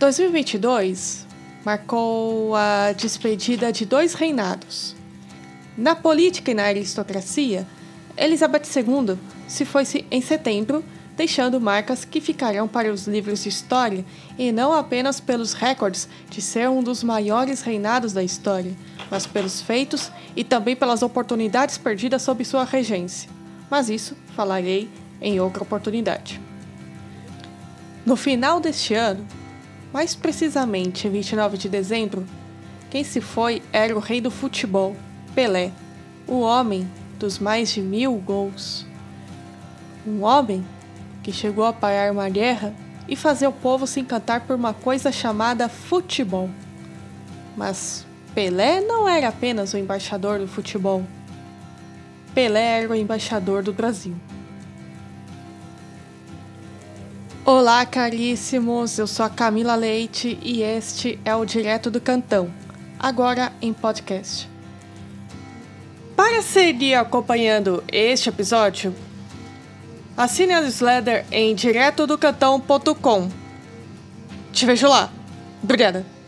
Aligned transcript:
2022 0.00 1.26
marcou 1.62 2.56
a 2.56 2.92
despedida 2.92 3.70
de 3.70 3.84
dois 3.84 4.14
reinados. 4.14 4.96
Na 5.76 5.94
política 5.94 6.52
e 6.52 6.54
na 6.54 6.62
aristocracia, 6.62 7.66
Elizabeth 8.16 8.62
II 8.74 9.18
se 9.46 9.66
foi 9.66 9.84
em 10.10 10.22
setembro, 10.22 10.82
deixando 11.18 11.60
marcas 11.60 12.02
que 12.02 12.18
ficarão 12.18 12.66
para 12.66 12.90
os 12.90 13.06
livros 13.06 13.42
de 13.42 13.50
história 13.50 14.02
e 14.38 14.50
não 14.50 14.72
apenas 14.72 15.20
pelos 15.20 15.52
recordes 15.52 16.08
de 16.30 16.40
ser 16.40 16.70
um 16.70 16.82
dos 16.82 17.04
maiores 17.04 17.60
reinados 17.60 18.14
da 18.14 18.24
história, 18.24 18.72
mas 19.10 19.26
pelos 19.26 19.60
feitos 19.60 20.10
e 20.34 20.42
também 20.42 20.74
pelas 20.74 21.02
oportunidades 21.02 21.76
perdidas 21.76 22.22
sob 22.22 22.42
sua 22.42 22.64
regência. 22.64 23.28
Mas 23.70 23.90
isso 23.90 24.16
falarei 24.34 24.88
em 25.20 25.38
outra 25.40 25.62
oportunidade. 25.62 26.40
No 28.06 28.16
final 28.16 28.60
deste 28.60 28.94
ano, 28.94 29.26
mais 29.92 30.14
precisamente, 30.14 31.08
29 31.08 31.58
de 31.58 31.68
dezembro, 31.68 32.24
quem 32.90 33.04
se 33.04 33.20
foi 33.20 33.62
era 33.72 33.94
o 33.94 34.00
rei 34.00 34.20
do 34.20 34.30
futebol, 34.30 34.96
Pelé, 35.34 35.72
o 36.26 36.40
homem 36.40 36.88
dos 37.18 37.38
mais 37.38 37.70
de 37.70 37.80
mil 37.80 38.14
gols. 38.14 38.86
Um 40.06 40.22
homem 40.22 40.64
que 41.22 41.32
chegou 41.32 41.64
a 41.64 41.72
parar 41.72 42.12
uma 42.12 42.28
guerra 42.28 42.74
e 43.08 43.14
fazer 43.14 43.46
o 43.46 43.52
povo 43.52 43.86
se 43.86 44.00
encantar 44.00 44.42
por 44.42 44.56
uma 44.56 44.72
coisa 44.72 45.12
chamada 45.12 45.68
futebol. 45.68 46.48
Mas 47.56 48.06
Pelé 48.34 48.80
não 48.80 49.08
era 49.08 49.28
apenas 49.28 49.74
o 49.74 49.78
embaixador 49.78 50.38
do 50.38 50.48
futebol. 50.48 51.04
Pelé 52.34 52.82
era 52.82 52.92
o 52.92 52.94
embaixador 52.94 53.62
do 53.62 53.72
Brasil. 53.72 54.14
Olá, 57.44 57.86
caríssimos. 57.86 58.98
Eu 58.98 59.06
sou 59.06 59.24
a 59.24 59.30
Camila 59.30 59.74
Leite 59.74 60.38
e 60.42 60.62
este 60.62 61.18
é 61.24 61.34
o 61.34 61.46
Direto 61.46 61.90
do 61.90 61.98
Cantão, 61.98 62.52
agora 62.98 63.50
em 63.62 63.72
podcast. 63.72 64.46
Para 66.14 66.42
seguir 66.42 66.96
acompanhando 66.96 67.82
este 67.90 68.28
episódio, 68.28 68.94
assine 70.18 70.52
a 70.52 70.60
newsletter 70.60 71.24
em 71.32 71.54
diretodocantão.com. 71.54 73.30
Te 74.52 74.66
vejo 74.66 74.86
lá. 74.86 75.10
Obrigada. 75.62 76.19